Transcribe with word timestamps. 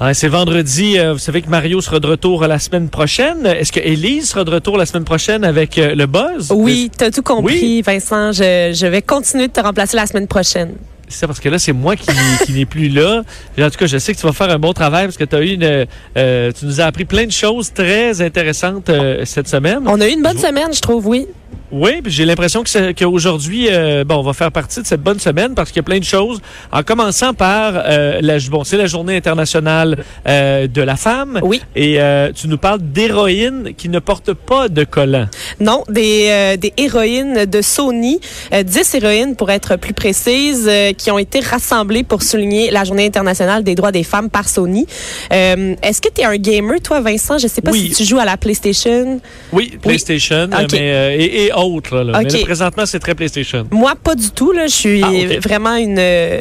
Ah, 0.00 0.12
c'est 0.12 0.28
vendredi. 0.28 0.98
euh, 0.98 1.12
vous 1.12 1.18
savez 1.18 1.40
que 1.40 1.48
Mario 1.48 1.80
sera 1.80 2.00
de 2.00 2.06
retour 2.06 2.46
la 2.46 2.58
semaine 2.58 2.88
prochaine. 2.88 3.46
Est-ce 3.46 3.70
que 3.72 3.80
Élise 3.80 4.28
sera 4.30 4.44
de 4.44 4.50
retour 4.50 4.76
la 4.76 4.86
semaine 4.86 5.04
prochaine 5.04 5.44
avec 5.44 5.78
euh, 5.78 5.94
le 5.94 6.06
buzz? 6.06 6.50
Oui, 6.54 6.90
t'as 6.96 7.10
tout 7.10 7.22
compris, 7.22 7.76
Oui? 7.76 7.82
Vincent. 7.82 8.32
Je, 8.32 8.72
je 8.74 8.86
vais 8.86 9.02
continuer 9.02 9.46
de 9.46 9.52
te 9.52 9.60
remplacer 9.60 9.96
la 9.96 10.06
semaine 10.06 10.26
prochaine. 10.26 10.72
C'est 11.06 11.26
parce 11.26 11.38
que 11.38 11.48
là, 11.48 11.58
c'est 11.60 11.72
moi 11.72 11.94
qui, 11.96 12.06
qui 12.44 12.52
n'ai 12.54 12.64
plus 12.66 12.88
là. 12.88 13.22
En 13.60 13.70
tout 13.70 13.78
cas, 13.78 13.86
je 13.86 13.98
sais 13.98 14.14
que 14.14 14.18
tu 14.18 14.26
vas 14.26 14.32
faire 14.32 14.50
un 14.50 14.58
bon 14.58 14.72
travail 14.72 15.04
parce 15.04 15.16
que 15.18 15.24
tu 15.24 15.36
as 15.36 15.40
eu 15.42 15.50
une, 15.52 15.86
euh, 16.16 16.52
tu 16.58 16.64
nous 16.66 16.80
as 16.80 16.84
appris 16.84 17.04
plein 17.04 17.26
de 17.26 17.30
choses 17.30 17.72
très 17.72 18.20
intéressantes 18.20 18.90
cette 19.24 19.46
semaine. 19.46 19.80
On 19.86 20.00
a 20.00 20.08
eu 20.08 20.12
une 20.12 20.22
bonne 20.22 20.38
Je- 20.38 20.46
semaine, 20.46 20.72
je 20.74 20.80
trouve, 20.80 21.06
oui. 21.06 21.26
Oui, 21.72 22.00
puis 22.02 22.12
j'ai 22.12 22.24
l'impression 22.24 22.62
que 22.62 22.92
qu'aujourd'hui, 22.92 23.68
euh, 23.70 24.04
bon, 24.04 24.16
on 24.16 24.22
va 24.22 24.32
faire 24.32 24.52
partie 24.52 24.80
de 24.80 24.86
cette 24.86 25.02
bonne 25.02 25.18
semaine 25.18 25.54
parce 25.54 25.70
qu'il 25.70 25.78
y 25.78 25.80
a 25.80 25.84
plein 25.84 25.98
de 25.98 26.04
choses. 26.04 26.40
En 26.72 26.82
commençant 26.82 27.34
par 27.34 27.74
euh, 27.76 28.18
la, 28.20 28.38
bon, 28.50 28.64
c'est 28.64 28.76
la 28.76 28.86
Journée 28.86 29.16
internationale 29.16 30.04
euh, 30.28 30.66
de 30.66 30.82
la 30.82 30.96
femme. 30.96 31.40
Oui. 31.42 31.60
Et 31.74 31.98
tu 32.34 32.48
nous 32.48 32.58
parles 32.58 32.80
d'héroïnes 32.80 33.74
qui 33.76 33.88
ne 33.88 33.98
portent 33.98 34.34
pas 34.34 34.68
de 34.68 34.84
collant. 34.84 35.26
Non, 35.60 35.84
des, 35.88 36.56
des 36.58 36.72
héroïnes 36.76 37.44
de 37.46 37.62
Sony, 37.62 38.20
10 38.52 38.94
héroïnes 38.94 39.36
pour 39.36 39.50
être 39.50 39.76
plus 39.76 39.94
précise, 39.94 40.70
qui 40.98 41.10
ont 41.10 41.18
été 41.18 41.40
rassemblées 41.40 42.04
pour 42.04 42.22
souligner 42.22 42.70
la 42.70 42.84
Journée 42.84 43.06
internationale 43.06 43.64
des 43.64 43.74
droits 43.74 43.92
des 43.92 44.04
femmes 44.04 44.30
par 44.30 44.48
Sony. 44.48 44.86
Est-ce 45.30 46.00
que 46.00 46.08
tu 46.14 46.20
es 46.20 46.24
un 46.24 46.36
gamer, 46.36 46.80
toi, 46.80 47.00
Vincent? 47.00 47.38
Je 47.38 47.46
sais 47.48 47.62
pas 47.62 47.70
Oui. 47.70 47.88
si 47.90 48.02
tu 48.02 48.04
joues 48.04 48.18
à 48.18 48.24
la 48.24 48.36
PlayStation. 48.36 49.20
Oui, 49.52 49.78
PlayStation, 49.80 50.48
mais, 50.72 51.16
et, 51.18 51.43
et 51.46 51.52
autres. 51.52 51.98
Là, 51.98 52.18
Ok. 52.20 52.24
Mais 52.32 52.38
là, 52.40 52.44
présentement, 52.44 52.86
c'est 52.86 52.98
très 52.98 53.14
PlayStation. 53.14 53.66
Moi, 53.70 53.94
pas 54.02 54.14
du 54.14 54.30
tout. 54.30 54.52
Là. 54.52 54.66
Je 54.66 54.74
suis 54.74 55.02
Ah, 55.02 55.10
vraiment 55.40 55.74
une, 55.76 55.96
euh, 55.98 56.40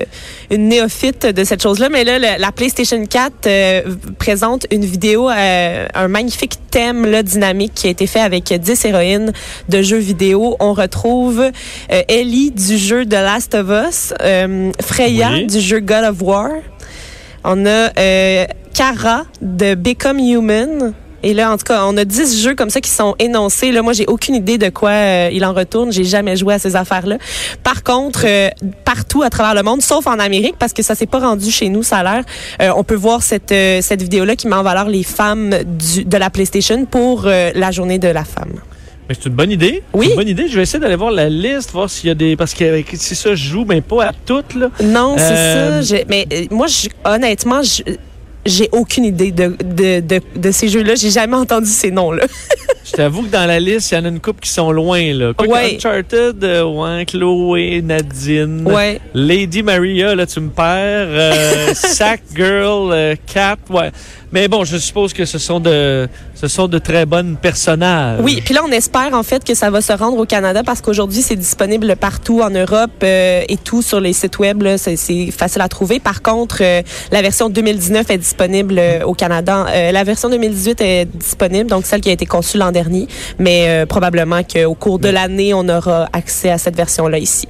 une 0.52 0.68
néophyte 0.70 1.26
de 1.26 1.44
cette 1.44 1.62
chose-là. 1.62 1.90
Mais 1.90 2.04
là, 2.04 2.20
la, 2.20 2.38
la 2.38 2.52
PlayStation 2.52 3.04
4 3.06 3.34
euh, 3.48 3.82
présente 4.20 4.66
une 4.72 4.86
vidéo, 4.86 5.30
euh, 5.30 5.88
un 5.94 6.08
magnifique 6.08 6.54
thème 6.72 7.06
là, 7.06 7.24
dynamique 7.24 7.74
qui 7.76 7.88
a 7.88 7.90
été 7.92 8.08
fait 8.08 8.20
avec 8.22 8.52
10 8.54 8.86
héroïnes 8.86 9.34
de 9.70 9.82
jeux 9.82 9.98
vidéo. 9.98 10.56
On 10.60 10.74
retrouve 10.74 11.40
euh, 11.42 12.02
Ellie 12.08 12.52
du 12.52 12.78
jeu 12.78 13.06
The 13.06 13.14
Last 13.14 13.56
of 13.56 13.68
Us, 13.70 14.14
Freya 14.82 15.30
Oui. 15.34 15.46
du 15.48 15.60
jeu 15.60 15.80
God 15.80 16.04
of 16.06 16.22
War. 16.22 16.50
On 17.44 17.66
a 17.66 17.90
Kara 18.74 19.26
de 19.42 19.76
Become 19.76 20.20
Human. 20.20 20.94
Et 21.24 21.34
là, 21.34 21.52
en 21.52 21.58
tout 21.58 21.64
cas, 21.64 21.86
on 21.86 21.96
a 21.98 22.06
10 22.06 22.42
jeux 22.44 22.54
comme 22.56 22.70
ça 22.70 22.82
qui 22.82 22.90
sont 22.90 23.16
énoncés. 23.18 23.72
Là, 23.72 23.82
moi, 23.82 23.94
j'ai 23.94 24.06
aucune 24.08 24.36
idée 24.36 24.58
de 24.58 24.70
quoi 24.70 24.90
euh, 24.92 25.30
il 25.32 25.44
en 25.46 25.54
retourne. 25.54 25.92
J'ai 25.92 26.04
jamais 26.04 26.36
joué 26.36 26.54
à 26.56 26.60
ces 26.60 26.76
affaires-là. 26.76 27.18
Par 27.64 27.84
contre, 27.84 28.24
euh, 28.26 28.50
partout 28.84 29.24
à 29.24 29.30
travers 29.30 29.56
le 29.56 29.64
monde, 29.64 29.82
sauf 29.82 30.06
en 30.08 30.20
Amérique, 30.20 30.56
parce 30.60 30.74
que 30.74 30.84
ça 30.84 30.96
s'est 30.96 31.06
pas 31.06 31.20
rendu 31.20 31.50
chez 31.50 31.70
nous, 31.70 31.82
ça 31.82 31.98
a 32.00 32.04
l'air, 32.04 32.24
euh, 32.62 32.72
on 32.76 32.84
peut 32.84 32.96
voir 32.96 33.24
cette, 33.24 33.54
cette 33.82 34.02
vidéo-là 34.02 34.36
qui 34.36 34.48
met 34.48 34.56
en 34.56 34.64
valeur 34.64 34.90
les 34.90 35.04
femmes 35.04 35.56
du, 35.66 36.04
de 36.06 36.18
la 36.18 36.30
PlayStation 36.30 36.86
pour 36.86 37.24
la 37.26 37.72
journée 37.72 38.00
de 38.00 38.08
la 38.10 38.24
femme. 38.26 38.54
Mais 39.10 39.16
c'est 39.16 39.28
une 39.30 39.36
bonne 39.36 39.52
idée. 39.52 39.84
Oui. 39.94 40.06
C'est 40.06 40.12
une 40.12 40.18
bonne 40.18 40.28
idée. 40.30 40.48
Je 40.48 40.56
vais 40.56 40.64
essayer 40.64 40.80
d'aller 40.80 40.96
voir 40.96 41.12
la 41.12 41.30
liste, 41.30 41.72
voir 41.72 41.90
s'il 41.90 42.08
y 42.08 42.12
a 42.12 42.16
des. 42.16 42.36
Parce 42.38 42.54
que 42.54 42.82
c'est 42.98 43.16
ça, 43.16 43.36
je 43.36 43.50
joue, 43.50 43.66
mais 43.68 43.82
pas 43.82 44.06
à 44.06 44.12
toutes. 44.26 44.56
Là. 44.56 44.70
Non, 44.82 45.16
c'est 45.18 45.36
ça. 45.36 45.82
Je- 45.82 46.04
mais 46.08 46.26
moi, 46.52 46.68
je- 46.68 46.88
honnêtement, 47.04 47.62
je- 47.64 47.84
j'ai 48.46 48.70
aucune 48.72 49.06
idée 49.06 49.32
de, 49.32 49.56
de, 49.64 50.00
de, 50.02 50.22
de 50.36 50.52
ces 50.52 50.68
jeux-là. 50.68 50.96
J'ai 50.96 51.10
jamais 51.12 51.36
entendu 51.36 51.70
ces 51.70 51.92
noms-là. 51.92 52.26
Je 52.86 52.92
t'avoue 52.92 53.24
que 53.24 53.30
dans 53.30 53.46
la 53.46 53.60
liste, 53.62 53.92
il 53.92 53.96
y 53.96 53.98
en 53.98 54.04
a 54.06 54.10
une 54.10 54.20
couple 54.20 54.42
qui 54.42 54.50
sont 54.50 54.70
loin. 54.72 55.14
Là. 55.14 55.32
Ouais. 55.48 55.76
Uncharted, 55.78 56.44
euh, 56.44 56.64
ouais, 56.66 57.06
Chloé, 57.06 57.82
Nadine. 57.82 58.64
ouais. 58.68 59.00
Lady 59.14 59.64
Maria, 59.64 60.14
là, 60.16 60.26
tu 60.26 60.42
me 60.42 60.50
perds. 60.50 60.66
Euh, 61.10 61.72
Sack 61.74 62.22
Girl, 62.36 62.92
euh, 62.92 63.16
Cap, 63.26 63.60
ouais. 63.70 63.90
Mais 64.34 64.48
bon, 64.48 64.66
je 64.66 64.78
suppose 64.78 65.14
que 65.14 65.26
ce 65.26 65.38
sont 65.38 65.60
de, 65.60 66.10
ce 66.36 66.48
sont 66.48 66.68
de 66.68 66.80
très 66.80 67.06
bonnes 67.06 67.38
personnages. 67.38 68.20
Oui, 68.22 68.42
puis 68.44 68.54
là, 68.54 68.62
on 68.68 68.72
espère 68.72 69.14
en 69.14 69.24
fait 69.24 69.44
que 69.46 69.54
ça 69.54 69.70
va 69.70 69.80
se 69.80 69.94
rendre 69.94 70.18
au 70.18 70.26
Canada 70.26 70.62
parce 70.66 70.82
qu'aujourd'hui, 70.82 71.22
c'est 71.22 71.36
disponible 71.36 71.96
partout 71.96 72.42
en 72.42 72.50
Europe 72.50 72.92
euh, 73.04 73.44
et 73.48 73.58
tout 73.58 73.82
sur 73.84 74.00
les 74.02 74.12
sites 74.12 74.40
web. 74.40 74.64
c'est 74.78 75.32
facile 75.32 75.62
à 75.62 75.70
trouver. 75.70 76.00
Par 76.00 76.22
contre, 76.22 76.58
euh, 76.62 76.82
la 77.12 77.22
version 77.22 77.50
2019 77.50 78.10
est 78.10 78.18
disponible 78.18 78.33
euh, 78.42 79.04
au 79.04 79.14
Canada. 79.14 79.66
Euh, 79.70 79.92
la 79.92 80.04
version 80.04 80.30
2018 80.30 80.82
est 80.82 81.06
disponible, 81.06 81.70
donc 81.70 81.86
celle 81.86 82.02
qui 82.02 82.10
a 82.10 82.14
été 82.14 82.26
conçue 82.26 82.58
l'an 82.58 82.72
dernier. 82.72 83.08
Mais 83.40 83.66
euh, 83.68 83.86
probablement 83.86 84.42
qu'au 84.44 84.74
cours 84.76 85.00
de 85.00 85.10
l'année, 85.10 85.54
on 85.54 85.68
aura 85.70 86.08
accès 86.14 86.50
à 86.50 86.58
cette 86.58 86.76
version-là 86.76 87.18
ici. 87.18 87.48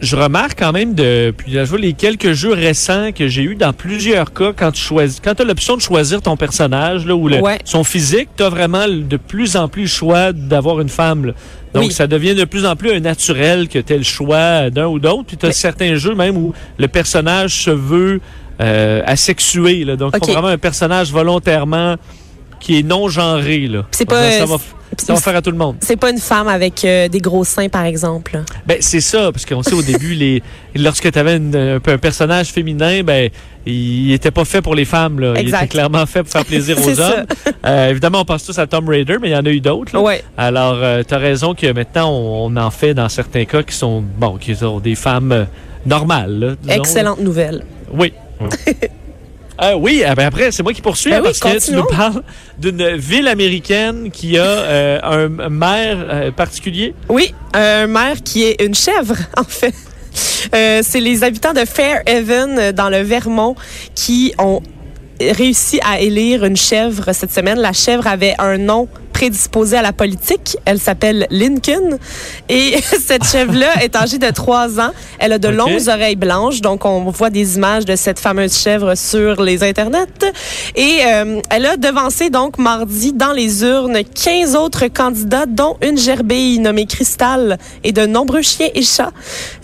Je 0.00 0.16
remarque 0.16 0.58
quand 0.58 0.72
même 0.72 0.94
depuis 0.94 1.52
les 1.78 1.92
quelques 1.92 2.32
jeux 2.32 2.52
récents 2.54 3.12
que 3.12 3.28
j'ai 3.28 3.42
eu 3.42 3.54
dans 3.54 3.72
plusieurs 3.72 4.32
cas 4.32 4.50
quand 4.56 4.72
tu 4.72 4.80
choisis 4.80 5.20
quand 5.22 5.36
tu 5.36 5.42
as 5.42 5.44
l'option 5.44 5.76
de 5.76 5.80
choisir 5.80 6.20
ton 6.20 6.36
personnage 6.36 7.06
là 7.06 7.14
ou 7.14 7.28
le- 7.28 7.40
Ouais. 7.40 7.58
son 7.64 7.84
physique, 7.84 8.28
tu 8.36 8.42
as 8.42 8.48
vraiment 8.48 8.88
de 8.88 9.16
plus 9.16 9.54
en 9.54 9.68
plus 9.68 9.82
le 9.82 9.86
choix 9.88 10.32
d'avoir 10.32 10.80
une 10.80 10.88
femme. 10.88 11.26
là. 11.26 11.32
Donc 11.72 11.84
Oui. 11.84 11.92
ça 11.92 12.08
devient 12.08 12.34
de 12.34 12.44
plus 12.44 12.66
en 12.66 12.74
plus 12.74 12.90
un 12.92 12.98
naturel 12.98 13.68
que 13.68 13.78
tu 13.78 13.96
le 13.96 14.02
choix 14.02 14.70
d'un 14.70 14.88
ou 14.88 14.98
d'autre. 14.98 15.22
Puis 15.24 15.36
tu 15.36 15.46
as 15.46 15.50
Mais- 15.50 15.54
certains 15.54 15.94
jeux 15.94 16.16
même 16.16 16.36
où 16.36 16.52
le 16.78 16.88
personnage 16.88 17.62
se 17.62 17.70
veut 17.70 18.20
euh, 18.62 19.02
asexué 19.06 19.84
là. 19.84 19.96
Donc 19.96 20.14
Ok. 20.16 20.24
faut 20.26 20.32
vraiment 20.32 20.48
un 20.48 20.58
personnage 20.58 21.10
volontairement 21.12 21.96
qui 22.60 22.78
est 22.78 22.82
non 22.82 23.08
genré 23.08 23.66
là. 23.66 23.84
C'est 23.90 24.04
pas, 24.04 24.30
ça, 24.30 24.42
euh, 24.42 24.46
va, 24.46 24.56
ça 24.96 25.14
va 25.14 25.20
faire 25.20 25.34
à 25.36 25.42
tout 25.42 25.50
le 25.50 25.56
monde. 25.56 25.76
C'est 25.80 25.96
pas 25.96 26.10
une 26.10 26.18
femme 26.20 26.46
avec 26.46 26.84
euh, 26.84 27.08
des 27.08 27.18
gros 27.18 27.42
seins, 27.44 27.68
par 27.68 27.84
exemple. 27.84 28.40
Ben, 28.66 28.76
c'est 28.80 29.00
ça, 29.00 29.32
parce 29.32 29.44
qu'on 29.44 29.64
sait 29.64 29.74
au 29.74 29.82
début, 29.82 30.14
les, 30.14 30.42
lorsque 30.76 31.10
tu 31.10 31.18
avais 31.18 31.40
un, 31.40 31.76
un 31.84 31.98
personnage 31.98 32.50
féminin, 32.52 33.02
ben, 33.02 33.30
il 33.66 34.12
était 34.12 34.30
pas 34.30 34.44
fait 34.44 34.62
pour 34.62 34.76
les 34.76 34.84
femmes. 34.84 35.18
Là. 35.18 35.34
Il 35.40 35.48
était 35.48 35.66
clairement 35.66 36.06
fait 36.06 36.22
pour 36.22 36.30
faire 36.30 36.44
plaisir 36.44 36.78
aux 36.86 36.94
ça. 36.94 37.08
hommes. 37.16 37.26
Euh, 37.66 37.90
évidemment, 37.90 38.20
on 38.20 38.24
pense 38.24 38.44
tous 38.44 38.58
à 38.60 38.66
Tom 38.68 38.88
Raider, 38.88 39.16
mais 39.20 39.30
il 39.30 39.32
y 39.32 39.36
en 39.36 39.44
a 39.44 39.50
eu 39.50 39.60
d'autres. 39.60 39.98
Ouais. 39.98 40.22
Alors, 40.36 40.78
tu 41.04 41.14
as 41.14 41.18
raison 41.18 41.54
que 41.54 41.72
maintenant, 41.72 42.10
on, 42.12 42.46
on 42.52 42.56
en 42.56 42.70
fait 42.70 42.94
dans 42.94 43.08
certains 43.08 43.44
cas 43.44 43.64
qui 43.64 43.74
sont, 43.74 44.04
bon, 44.18 44.36
qui 44.36 44.54
sont 44.54 44.78
des 44.78 44.94
femmes 44.94 45.32
euh, 45.32 45.44
normales. 45.84 46.56
là. 46.68 46.74
Excellente 46.76 47.20
nouvelle. 47.20 47.64
Oui. 47.92 48.12
Euh, 49.60 49.74
oui, 49.74 50.02
ah 50.04 50.14
ben 50.14 50.26
après, 50.26 50.50
c'est 50.50 50.62
moi 50.62 50.72
qui 50.72 50.80
poursuis 50.80 51.10
Ben 51.10 51.18
hein, 51.18 51.20
oui, 51.24 51.32
parce 51.38 51.40
que 51.40 51.64
tu 51.64 51.72
nous 51.72 51.84
parles 51.84 52.22
d'une 52.58 52.96
ville 52.96 53.28
américaine 53.28 54.10
qui 54.10 54.38
a 54.38 54.44
euh, 54.44 54.98
un 55.02 55.48
maire 55.50 55.98
euh, 56.08 56.30
particulier. 56.30 56.94
Oui, 57.08 57.34
un 57.52 57.86
maire 57.86 58.22
qui 58.24 58.44
est 58.44 58.62
une 58.62 58.74
chèvre, 58.74 59.16
en 59.36 59.44
fait. 59.44 59.74
C'est 60.82 61.00
les 61.00 61.22
habitants 61.22 61.52
de 61.52 61.64
Fairhaven, 61.64 62.72
dans 62.72 62.88
le 62.88 63.02
Vermont, 63.02 63.54
qui 63.94 64.34
ont 64.38 64.60
réussi 65.20 65.80
à 65.84 66.00
élire 66.00 66.44
une 66.44 66.56
chèvre 66.56 67.12
cette 67.12 67.32
semaine. 67.32 67.58
La 67.58 67.72
chèvre 67.72 68.06
avait 68.06 68.34
un 68.38 68.58
nom 68.58 68.88
prédisposé 69.22 69.76
à 69.76 69.82
la 69.82 69.92
politique. 69.92 70.56
Elle 70.64 70.80
s'appelle 70.80 71.28
Lincoln. 71.30 71.96
Et 72.48 72.74
cette 73.06 73.24
chèvre-là 73.24 73.84
est 73.84 73.94
âgée 73.94 74.18
de 74.18 74.28
3 74.28 74.80
ans. 74.80 74.90
Elle 75.20 75.32
a 75.32 75.38
de 75.38 75.46
longues 75.46 75.86
oreilles 75.86 76.16
blanches. 76.16 76.60
Donc, 76.60 76.84
on 76.84 77.04
voit 77.04 77.30
des 77.30 77.54
images 77.54 77.84
de 77.84 77.94
cette 77.94 78.18
fameuse 78.18 78.52
chèvre 78.52 78.96
sur 78.96 79.40
les 79.40 79.62
internets. 79.62 80.32
Et 80.74 80.98
euh, 81.06 81.40
elle 81.50 81.66
a 81.66 81.76
devancé, 81.76 82.30
donc, 82.30 82.58
mardi, 82.58 83.12
dans 83.12 83.30
les 83.32 83.62
urnes, 83.62 84.00
15 84.02 84.56
autres 84.56 84.88
candidats, 84.88 85.46
dont 85.46 85.76
une 85.82 85.98
gerbille 85.98 86.58
nommée 86.58 86.86
Cristal 86.86 87.58
et 87.84 87.92
de 87.92 88.06
nombreux 88.06 88.42
chiens 88.42 88.70
et 88.74 88.82
chats. 88.82 89.12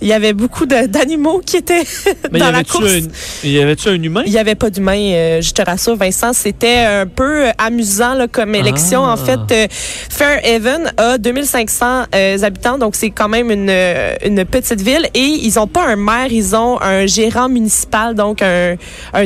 Il 0.00 0.06
y 0.06 0.12
avait 0.12 0.34
beaucoup 0.34 0.66
d'animaux 0.66 1.42
qui 1.44 1.56
étaient 1.56 1.82
Mais 2.32 2.38
dans 2.38 2.52
la 2.52 2.62
course. 2.62 2.84
un, 2.84 3.48
y 3.48 3.58
avait-tu 3.58 3.88
un 3.88 4.00
humain? 4.00 4.22
Il 4.24 4.30
n'y 4.30 4.38
avait 4.38 4.54
pas 4.54 4.70
d'humain, 4.70 5.00
euh, 5.00 5.40
je 5.42 5.50
te 5.50 5.62
rassure, 5.62 5.96
Vincent. 5.96 6.32
C'était 6.32 6.78
un 6.78 7.08
peu 7.08 7.48
euh, 7.48 7.50
amusant 7.58 8.14
là, 8.14 8.28
comme 8.28 8.54
élection. 8.54 9.04
Ah. 9.04 9.14
En 9.14 9.16
fait, 9.16 9.47
euh, 9.52 9.66
Fairhaven 9.70 10.92
a 10.96 11.18
2500 11.18 12.04
euh, 12.14 12.42
habitants, 12.42 12.78
donc 12.78 12.96
c'est 12.96 13.10
quand 13.10 13.28
même 13.28 13.50
une, 13.50 13.70
euh, 13.70 14.44
petite 14.50 14.80
ville. 14.80 15.08
Et 15.14 15.20
ils 15.20 15.54
n'ont 15.56 15.66
pas 15.66 15.86
un 15.86 15.96
maire, 15.96 16.28
ils 16.30 16.56
ont 16.56 16.80
un 16.80 17.06
gérant 17.06 17.48
municipal, 17.48 18.14
donc 18.14 18.42
un, 18.42 18.76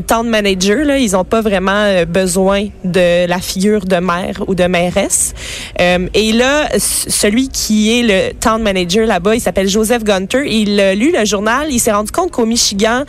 town 0.06 0.28
manager. 0.28 0.84
Là. 0.84 0.98
Ils 0.98 1.12
n'ont 1.12 1.24
pas 1.24 1.40
vraiment 1.40 1.72
euh, 1.72 2.04
besoin 2.04 2.68
de 2.84 3.26
la 3.26 3.38
figure 3.38 3.84
de 3.84 3.96
maire 3.96 4.42
ou 4.46 4.54
de 4.54 4.64
mairesse. 4.64 5.34
Et 5.78 6.32
là, 6.32 6.68
celui 6.78 7.48
qui 7.48 7.98
est 7.98 8.02
le 8.02 8.34
town 8.34 8.62
manager 8.62 9.06
là-bas, 9.06 9.34
il 9.34 9.40
s'appelle 9.40 9.68
Joseph 9.68 10.04
Gunter. 10.04 10.44
Il 10.46 10.78
a 10.80 10.94
lu 10.94 11.12
le 11.16 11.24
journal. 11.24 11.68
Il 11.70 11.78
s'est 11.78 11.92
rendu 11.92 12.12
compte 12.12 12.30
qu'au 12.30 12.46
Michigan, 12.46 13.04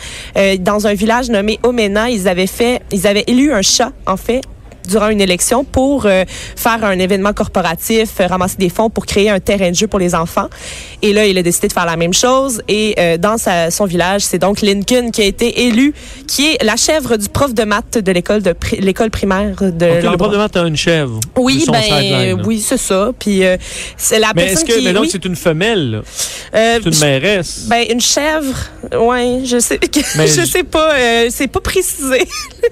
dans 0.59 0.87
un 0.87 0.93
village 0.93 1.29
nommé 1.29 1.59
Omena, 1.63 2.09
ils 2.09 2.27
avaient 2.27 2.47
fait, 2.47 2.81
ils 2.91 3.07
avaient 3.07 3.23
élu 3.27 3.53
un 3.53 3.61
chat, 3.61 3.91
en 4.07 4.17
fait, 4.17 4.41
durant 4.87 5.09
une 5.09 5.21
élection 5.21 5.63
pour 5.63 6.05
euh, 6.05 6.23
faire 6.55 6.83
un 6.83 6.97
événement 6.99 7.33
corporatif, 7.33 8.09
euh, 8.19 8.27
ramasser 8.27 8.55
des 8.57 8.69
fonds 8.69 8.89
pour 8.89 9.05
créer 9.05 9.29
un 9.29 9.39
terrain 9.39 9.69
de 9.71 9.75
jeu 9.75 9.87
pour 9.87 9.99
les 9.99 10.15
enfants. 10.15 10.49
Et 11.01 11.13
là, 11.13 11.25
il 11.25 11.37
a 11.37 11.43
décidé 11.43 11.67
de 11.67 11.73
faire 11.73 11.85
la 11.85 11.97
même 11.97 12.13
chose. 12.13 12.61
Et 12.67 12.95
euh, 12.99 13.17
dans 13.17 13.37
sa- 13.37 13.71
son 13.71 13.85
village, 13.85 14.21
c'est 14.21 14.39
donc 14.39 14.61
Lincoln 14.61 15.11
qui 15.11 15.21
a 15.21 15.25
été 15.25 15.65
élu, 15.67 15.93
qui 16.27 16.51
est 16.53 16.63
la 16.63 16.75
chèvre 16.75 17.17
du 17.17 17.29
prof 17.29 17.53
de 17.53 17.63
maths 17.63 17.97
de 17.97 18.11
l'école 18.11 18.41
de 18.41 18.51
pri- 18.53 18.79
l'école 18.79 19.09
primaire 19.11 19.55
de 19.61 19.85
Ok, 19.99 20.11
le 20.11 20.17
prof 20.17 20.31
de 20.31 20.37
maths 20.37 20.57
a 20.57 20.61
une 20.67 20.77
chèvre. 20.77 21.19
Oui, 21.37 21.59
sideline, 21.61 22.35
ben 22.37 22.43
oui, 22.45 22.61
c'est 22.61 22.77
ça. 22.77 23.11
Puis 23.17 23.41
c'est 23.97 24.19
la 24.19 24.31
Mais 24.35 24.43
est-ce 24.45 24.51
personne 24.61 24.67
que, 24.67 24.73
qui 24.79 24.85
mais 24.85 24.93
donc, 24.93 25.03
oui, 25.03 25.09
c'est 25.11 25.25
une 25.25 25.35
femelle, 25.35 26.01
C'est 26.53 26.85
une 26.85 26.99
mairesse. 26.99 27.65
ben 27.67 27.85
une 27.89 28.01
chèvre, 28.01 28.55
ouais, 28.97 29.41
je 29.45 29.59
sais, 29.59 29.79
je 29.93 30.45
sais 30.45 30.63
pas, 30.63 30.91
c'est 31.29 31.47
pas 31.47 31.59
précisé. 31.61 32.25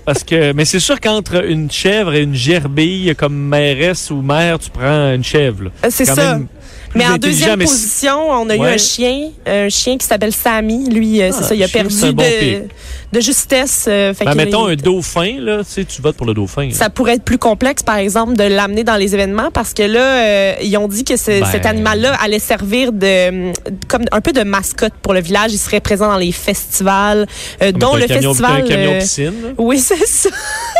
Parce 0.06 0.24
que, 0.24 0.54
mais 0.54 0.66
c'est 0.66 0.80
sûr 0.80 1.00
qu'entre 1.00 1.46
une 1.46 1.70
chèvre 1.70 2.01
et 2.10 2.22
une 2.22 2.36
gerbille, 2.36 3.14
comme 3.18 3.36
mairesse 3.36 4.10
ou 4.12 4.22
mère, 4.22 4.60
tu 4.60 4.70
prends 4.70 5.14
une 5.14 5.24
chèvre. 5.24 5.66
Euh, 5.84 5.88
C'est 5.90 6.06
ça. 6.06 6.16
même 6.16 6.48
Mais 6.96 7.08
en 7.08 7.18
deuxième 7.18 7.60
mais 7.60 7.66
position, 7.66 8.30
on 8.30 8.50
a 8.50 8.56
eu 8.56 8.62
un 8.62 8.78
chien, 8.78 9.30
un 9.46 9.70
chien 9.70 9.98
qui 9.98 10.06
s'appelle 10.06 10.34
Sammy. 10.34 10.90
Lui, 10.90 11.22
euh, 11.22 11.30
Ah, 11.32 11.36
c'est 11.38 11.44
ça, 11.44 11.56
il 11.56 11.64
a 11.64 11.68
perdu 11.68 11.96
bon 12.14 12.24
de. 12.24 12.64
De 13.14 13.20
justesse. 13.20 13.86
euh, 13.88 14.14
fait 14.14 14.26
Ben, 14.26 14.36
mettons 14.36 14.68
un 14.68 14.76
dauphin, 14.76 15.36
là, 15.40 15.60
tu 15.64 15.72
sais, 15.72 15.86
tu 15.86 16.02
votes 16.02 16.16
pour 16.18 16.26
le 16.26 16.34
dauphin. 16.34 16.68
là. 16.68 16.74
ça 16.74 16.90
pourrait 16.90 17.14
être 17.16 17.24
plus 17.24 17.38
complexe, 17.38 17.84
par 17.84 17.98
exemple, 17.98 18.36
de 18.36 18.44
l'amener 18.44 18.84
dans 18.84 18.96
les 18.96 19.14
événements 19.14 19.52
parce 19.52 19.74
que 19.74 19.84
là, 19.84 20.00
euh, 20.00 20.54
ils 20.64 20.76
ont 20.78 20.88
dit 20.88 21.04
que 21.04 21.18
ce- 21.18 21.42
Ben. 21.42 21.46
cet 21.52 21.66
animal-là 21.66 22.16
allait 22.24 22.40
servir 22.40 22.92
de 22.94 23.52
comme 23.88 24.04
un 24.12 24.22
peu 24.22 24.32
de 24.34 24.44
mascotte 24.44 24.94
pour 25.02 25.14
le 25.14 25.22
village. 25.22 25.52
Il 25.54 25.58
serait 25.58 25.80
présent 25.82 26.08
dans 26.08 26.18
les 26.18 26.32
festivals, 26.32 27.28
euh, 27.62 27.72
Comme 27.72 27.80
dont 27.80 27.96
le 27.96 28.08
camion, 28.08 28.30
festival. 28.34 28.62
Un 28.62 28.68
camion 28.68 29.00
piscine, 29.00 29.34
oui, 29.58 29.80
c'est 29.80 30.06
ça. 30.08 30.30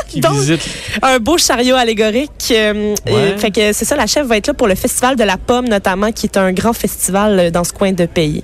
qui 0.08 0.20
donc- 0.22 0.34
visite. 0.36 0.62
Un 1.02 1.20
beau 1.20 1.38
chariot 1.38 1.76
allégorique. 1.76 2.32
Ouais. 2.52 3.36
fait 3.38 3.52
que 3.52 3.74
c'est 3.74 3.86
ça, 3.86 3.96
la 3.96 4.08
chef 4.08 4.26
va 4.28 4.38
être 4.38 4.48
là 4.48 4.54
pour 4.54 4.68
le 4.68 4.76
festival 4.76 5.16
de 5.16 5.24
la 5.24 5.38
pomme, 5.38 5.68
notamment, 5.68 6.12
qui 6.12 6.26
est 6.28 6.38
un 6.38 6.52
grand 6.52 6.74
festival 6.74 7.52
dans 7.52 7.64
ce 7.64 7.74
coin 7.74 7.92
de 7.92 8.06
pays. 8.06 8.44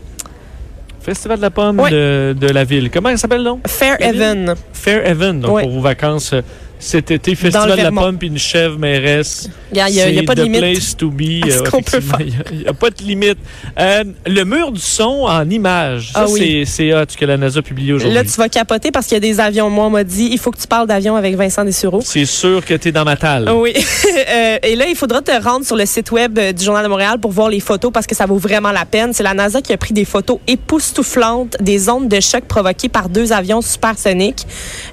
Festival 1.02 1.38
de 1.38 1.42
la 1.44 1.50
pomme 1.52 1.78
de, 1.90 2.36
de 2.38 2.48
la 2.48 2.64
ville. 2.64 2.90
Comment 2.92 3.10
ça 3.12 3.18
s'appelle, 3.18 3.44
non? 3.44 3.60
Fairhaven. 3.66 4.56
Fairhaven, 4.74 5.40
donc 5.40 5.62
pour 5.62 5.70
vos 5.70 5.82
vacances 5.82 6.34
euh, 6.34 6.42
cet 6.80 7.12
été, 7.12 7.36
Festival 7.36 7.78
de 7.78 7.82
la 7.84 7.92
pomme 7.92 8.18
puis 8.18 8.28
une 8.28 8.38
chèvre 8.38 8.78
mairesse. 8.78 9.50
Il 9.74 9.84
n'y 9.84 10.20
a, 10.20 10.24
pas 10.24 10.36
de 10.36 10.44
limite. 10.44 10.60
place 10.62 10.96
to 10.96 11.10
be. 11.10 11.22
euh, 11.46 11.64
qu'on 11.70 11.82
peut 11.82 11.98
effectivement. 11.98 12.18
Il 12.20 12.34
a- 12.60 12.64
n'y 12.64 12.68
a, 12.68 12.74
pas 12.74 12.90
de 12.90 13.04
limite. 13.04 13.38
Euh, 13.80 14.04
le 14.26 14.44
mur 14.44 14.72
du 14.72 14.80
son 14.80 15.26
en 15.28 15.50
images, 15.50 16.12
ça, 16.14 16.22
Ah 16.22 16.26
oui. 16.30 16.66
c'est 16.66 16.94
hot 16.94 17.06
ce 17.10 17.18
que 17.18 17.26
la 17.26 17.38
NASA 17.38 17.60
a 17.60 17.62
publié 17.62 17.94
aujourd'hui. 17.94 18.16
Là, 18.16 18.24
tu 18.24 18.32
vas 18.32 18.48
capoter 18.50 18.92
parce 18.92 19.08
qu'il 19.08 19.16
y 19.16 19.18
a 19.18 19.22
des 19.22 19.40
avions. 19.40 19.70
Moi, 19.70 19.86
on 19.86 19.90
m'a 19.90 20.04
dit, 20.04 20.30
il 20.32 20.38
faut 20.38 20.52
que 20.52 20.60
tu 20.60 20.68
parles 20.68 20.88
d'avion 20.88 21.16
avec 21.16 21.36
Vincent 21.36 21.66
Dessureau. 21.66 22.02
C'est 22.04 22.26
sûr 22.26 22.64
que 22.64 22.76
tu 22.76 22.90
es 22.90 22.92
dans 22.92 23.06
ma 23.06 23.18
talle. 23.18 23.50
Oui. 23.52 23.74
Euh, 24.30 24.58
et 24.64 24.76
là, 24.76 24.88
il 24.90 24.96
faudra 24.96 25.22
te 25.22 25.32
rendre 25.42 25.66
sur 25.66 25.76
le 25.76 25.86
site 25.86 26.12
web 26.12 26.38
euh, 26.38 26.52
du 26.52 26.66
Journal 26.66 26.84
de 26.84 26.90
Montréal 26.90 27.18
pour 27.20 27.32
voir 27.32 27.50
les 27.50 27.60
photos 27.62 27.92
parce 27.94 28.06
que 28.06 28.14
ça 28.16 28.26
vaut 28.26 28.38
vraiment 28.38 28.72
la 28.72 28.84
peine. 28.84 29.14
C'est 29.14 29.24
la 29.24 29.34
NASA 29.34 29.62
qui 29.62 29.72
a 29.72 29.78
pris 29.78 29.94
des 29.94 30.04
photos 30.06 30.40
époustouflantes 30.48 31.56
des 31.62 31.90
ondes 31.90 32.10
de 32.10 32.20
choc 32.20 32.44
provoquées 32.46 32.90
par 32.90 33.08
deux 33.10 33.32
avions 33.32 33.62
supersoniques. 33.62 34.46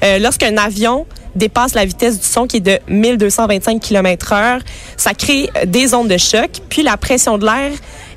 Euh, 0.04 0.18
Lorsqu'un 0.18 0.56
avion 0.56 1.06
dépasse 1.36 1.74
la 1.74 1.84
vitesse 1.84 2.18
du 2.18 2.26
son 2.26 2.46
qui 2.46 2.58
est 2.58 2.60
de 2.60 2.78
1225 2.88 3.80
km 3.80 4.32
heure, 4.32 4.60
ça 4.96 5.14
crée 5.14 5.50
euh, 5.56 5.64
des 5.66 5.94
ondes 5.94 6.08
de 6.08 6.16
choc, 6.16 6.50
puis 6.68 6.82
la 6.82 6.96
pression 6.96 7.38
de 7.38 7.44
l'air 7.44 7.72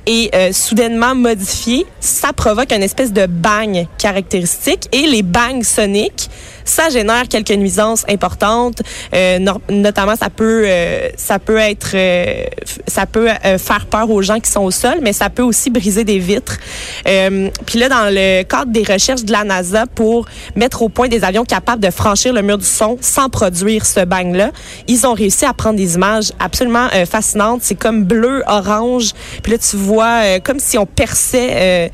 est 0.06 0.34
euh, 0.34 0.52
soudainement 0.54 1.16
modifiée. 1.16 1.86
Ça 2.00 2.34
provoque 2.34 2.72
une 2.72 2.84
espèce 2.84 3.12
de 3.12 3.26
bang 3.26 3.88
caractéristique 3.98 4.88
et 4.92 5.06
les 5.08 5.22
bangs 5.22 5.64
soniques, 5.64 6.30
ça 6.70 6.90
génère 6.90 7.28
quelques 7.28 7.52
nuisances 7.52 8.06
importantes. 8.10 8.82
Euh, 9.14 9.40
notamment, 9.70 10.16
ça 10.16 10.30
peut, 10.30 10.64
euh, 10.66 11.10
ça 11.18 11.40
peut 11.40 11.58
être, 11.58 11.92
euh, 11.94 12.44
ça 12.88 13.06
peut 13.06 13.30
euh, 13.30 13.58
faire 13.58 13.86
peur 13.86 14.10
aux 14.10 14.22
gens 14.22 14.40
qui 14.40 14.52
sont 14.52 14.62
au 14.62 14.72
sol, 14.72 15.00
mais 15.02 15.14
ça 15.14 15.30
peut 15.30 15.44
aussi 15.44 15.70
briser 15.70 16.04
des 16.04 16.20
vitres. 16.20 16.58
Euh, 17.08 17.50
Puis 17.66 17.80
là, 17.80 17.90
dans 17.90 18.10
le 18.14 18.44
cadre 18.44 18.72
des 18.72 18.84
recherches 18.84 19.24
de 19.24 19.32
la 19.32 19.44
NASA 19.44 19.86
pour 19.88 20.26
mettre 20.56 20.82
au 20.82 20.90
point 20.90 21.08
des 21.08 21.24
avions 21.24 21.46
capables 21.46 21.82
de 21.82 21.92
franchir 21.92 22.34
le 22.34 22.42
mur 22.42 22.58
du 22.58 22.66
son 22.66 22.98
sans 23.02 23.30
produire 23.30 23.86
ce 23.86 24.04
bang-là, 24.06 24.52
ils 24.88 25.06
ont 25.08 25.14
réussi 25.14 25.46
à 25.46 25.54
prendre 25.54 25.78
des 25.78 25.96
images 25.96 26.32
absolument 26.40 26.88
euh, 26.94 27.06
fascinantes. 27.06 27.62
C'est 27.64 27.76
comme 27.76 28.04
bleu, 28.04 28.44
orange. 28.48 29.12
Puis 29.44 29.54
là, 29.54 29.58
tu 29.58 29.78
vois 29.78 30.40
comme 30.44 30.60
si 30.60 30.78
on 30.78 30.86
perçait, 30.86 31.92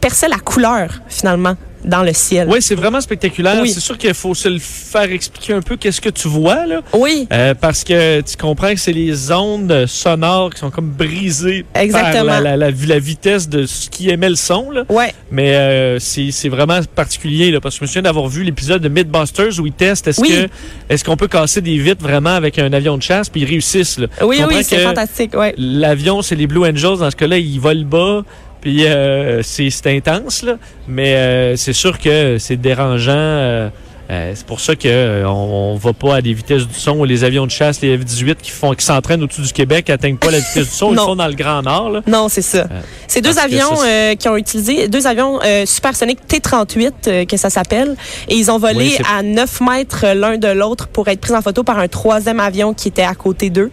perçait 0.00 0.28
la 0.28 0.38
couleur 0.38 1.00
finalement 1.08 1.54
dans 1.88 2.02
le 2.02 2.12
ciel. 2.12 2.46
Oui, 2.48 2.58
c'est 2.60 2.74
vraiment 2.74 3.00
spectaculaire. 3.00 3.58
Oui. 3.60 3.70
C'est 3.70 3.80
sûr 3.80 3.98
qu'il 3.98 4.14
faut 4.14 4.34
se 4.34 4.48
le 4.48 4.58
faire 4.60 5.10
expliquer 5.10 5.54
un 5.54 5.62
peu 5.62 5.76
qu'est-ce 5.76 6.00
que 6.00 6.10
tu 6.10 6.28
vois, 6.28 6.66
là. 6.66 6.82
Oui. 6.92 7.26
Euh, 7.32 7.54
parce 7.54 7.82
que 7.82 8.20
tu 8.20 8.36
comprends 8.36 8.70
que 8.74 8.78
c'est 8.78 8.92
les 8.92 9.32
ondes 9.32 9.86
sonores 9.86 10.52
qui 10.54 10.60
sont 10.60 10.70
comme 10.70 10.90
brisées 10.90 11.64
Exactement. 11.74 12.26
par 12.26 12.40
la, 12.42 12.56
la, 12.56 12.70
la, 12.70 12.76
la 12.86 12.98
vitesse 12.98 13.48
de 13.48 13.66
ce 13.66 13.88
qui 13.88 14.10
émet 14.10 14.28
le 14.28 14.36
son. 14.36 14.70
Là. 14.70 14.84
Ouais. 14.88 15.12
Mais 15.30 15.54
euh, 15.54 15.98
c'est 15.98 16.48
vraiment 16.48 16.78
particulier 16.94 17.50
là, 17.50 17.60
parce 17.60 17.74
que 17.74 17.78
je 17.80 17.84
me 17.84 17.86
souviens 17.88 18.02
d'avoir 18.02 18.28
vu 18.28 18.42
l'épisode 18.42 18.82
de 18.82 18.88
Mythbusters 18.88 19.58
où 19.60 19.66
ils 19.66 19.72
testent 19.72 20.08
est-ce 20.08 20.20
Oui. 20.20 20.28
que 20.28 20.48
est-ce 20.92 21.04
qu'on 21.04 21.16
peut 21.16 21.28
casser 21.28 21.60
des 21.60 21.78
vitres 21.78 22.02
vraiment 22.02 22.34
avec 22.34 22.58
un 22.58 22.72
avion 22.72 22.96
de 22.98 23.02
chasse 23.02 23.28
puis 23.28 23.40
ils 23.42 23.46
réussissent. 23.48 23.98
Là. 23.98 24.06
Oui, 24.22 24.40
oui, 24.48 24.62
c'est 24.62 24.76
que 24.76 24.82
fantastique. 24.82 25.34
Ouais. 25.34 25.54
L'avion, 25.56 26.22
c'est 26.22 26.34
les 26.36 26.46
Blue 26.46 26.66
Angels. 26.66 26.98
Dans 26.98 27.10
ce 27.10 27.16
cas-là, 27.16 27.38
ils 27.38 27.58
volent 27.60 27.84
bas. 27.86 28.22
Puis 28.68 28.84
euh, 28.84 29.40
c'est 29.42 29.86
intense, 29.86 30.42
là. 30.42 30.58
Mais 30.86 31.14
euh, 31.14 31.56
c'est 31.56 31.72
sûr 31.72 31.98
que 31.98 32.36
c'est 32.36 32.58
dérangeant. 32.58 33.70
Euh, 34.10 34.18
euh, 34.18 34.32
c'est 34.34 34.46
pour 34.46 34.60
ça 34.60 34.74
que 34.74 34.88
euh, 34.88 35.28
on, 35.28 35.72
on 35.72 35.76
va 35.76 35.92
pas 35.92 36.16
à 36.16 36.22
des 36.22 36.32
vitesses 36.32 36.66
du 36.66 36.74
son 36.74 37.04
les 37.04 37.24
avions 37.24 37.46
de 37.46 37.50
chasse, 37.50 37.80
les 37.80 37.96
F-18 37.96 38.36
qui 38.36 38.50
font 38.50 38.72
qui 38.74 38.84
s'entraînent 38.84 39.22
au-dessus 39.22 39.42
du 39.42 39.52
Québec, 39.52 39.90
atteignent 39.90 40.16
pas 40.16 40.30
la 40.30 40.38
vitesse 40.38 40.68
du 40.68 40.74
son. 40.74 40.92
Ils 40.92 40.98
font 40.98 41.16
dans 41.16 41.26
le 41.26 41.34
Grand 41.34 41.62
Nord. 41.62 41.90
Là. 41.90 42.00
Non, 42.06 42.28
c'est 42.28 42.42
ça. 42.42 42.66
c'est 43.06 43.20
deux 43.20 43.38
avions 43.38 43.76
ça, 43.76 43.86
euh, 43.86 44.14
qui 44.14 44.28
ont 44.28 44.36
utilisé, 44.36 44.88
deux 44.88 45.06
avions 45.06 45.40
euh, 45.44 45.66
supersoniques 45.66 46.26
T-38, 46.26 46.92
euh, 47.06 47.24
que 47.24 47.36
ça 47.36 47.50
s'appelle. 47.50 47.96
Et 48.28 48.36
ils 48.36 48.50
ont 48.50 48.58
volé 48.58 48.96
Oui, 48.98 48.98
à 49.10 49.22
9 49.22 49.60
mètres 49.60 50.06
l'un 50.14 50.38
de 50.38 50.48
l'autre 50.48 50.88
pour 50.88 51.08
être 51.08 51.20
pris 51.20 51.34
en 51.34 51.42
photo 51.42 51.62
par 51.62 51.78
un 51.78 51.88
troisième 51.88 52.40
avion 52.40 52.74
qui 52.74 52.88
était 52.88 53.02
à 53.02 53.14
côté 53.14 53.50
d'eux. 53.50 53.70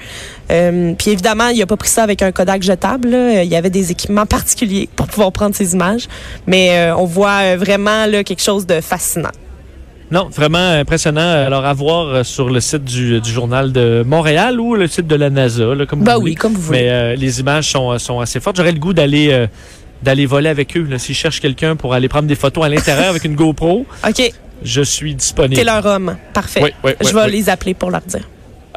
Euh, 0.51 0.93
puis 0.97 1.11
évidemment, 1.11 1.47
il 1.47 1.61
a 1.61 1.65
pas 1.65 1.77
pris 1.77 1.89
ça 1.89 2.03
avec 2.03 2.21
un 2.21 2.31
Kodak 2.31 2.63
jetable. 2.63 3.09
là. 3.09 3.43
Il 3.43 3.49
y 3.49 3.55
avait 3.55 3.69
des 3.69 3.91
équipements 3.91 4.25
particuliers 4.25 4.89
pour 4.95 5.07
pouvoir 5.07 5.31
prendre 5.31 5.55
ces 5.55 5.73
images. 5.73 6.07
Mais 6.47 6.71
euh, 6.71 6.95
on 6.95 7.05
voit 7.05 7.41
euh, 7.41 7.57
vraiment 7.57 8.05
là, 8.05 8.23
quelque 8.23 8.41
chose 8.41 8.65
de 8.65 8.81
fascinant. 8.81 9.31
Non, 10.15 10.29
vraiment 10.29 10.69
impressionnant. 10.69 11.19
Alors 11.45 11.65
à 11.65 11.73
voir 11.73 12.07
euh, 12.07 12.23
sur 12.23 12.49
le 12.49 12.61
site 12.61 12.85
du, 12.85 13.19
du 13.19 13.29
journal 13.29 13.73
de 13.73 14.01
Montréal 14.07 14.61
ou 14.61 14.73
le 14.73 14.87
site 14.87 15.07
de 15.07 15.15
la 15.15 15.29
NASA, 15.29 15.75
là, 15.75 15.85
comme 15.85 16.03
Bah 16.03 16.13
vous 16.13 16.19
oui, 16.19 16.21
voulez. 16.21 16.35
comme 16.35 16.53
vous 16.53 16.61
voulez. 16.61 16.83
Mais 16.83 16.89
euh, 16.89 17.15
les 17.17 17.41
images 17.41 17.69
sont, 17.69 17.99
sont 17.99 18.21
assez 18.21 18.39
fortes. 18.39 18.55
J'aurais 18.55 18.71
le 18.71 18.79
goût 18.79 18.93
d'aller 18.93 19.27
euh, 19.31 19.45
d'aller 20.03 20.25
voler 20.25 20.47
avec 20.47 20.77
eux. 20.77 20.87
S'ils 20.99 21.15
cherchent 21.15 21.41
quelqu'un 21.41 21.75
pour 21.75 21.93
aller 21.93 22.07
prendre 22.07 22.29
des 22.29 22.35
photos 22.35 22.63
à 22.63 22.69
l'intérieur 22.69 23.09
avec 23.09 23.25
une 23.25 23.35
GoPro, 23.35 23.85
OK, 24.07 24.31
je 24.63 24.81
suis 24.81 25.15
disponible. 25.15 25.55
t'es 25.55 25.65
leur 25.65 25.85
homme. 25.85 26.15
Parfait. 26.33 26.61
Oui, 26.63 26.69
oui, 26.85 26.91
oui, 27.01 27.07
Je 27.09 27.13
vais 27.13 27.27
les 27.29 27.49
appeler 27.49 27.73
pour 27.73 27.91
leur 27.91 28.01
dire. 28.01 28.23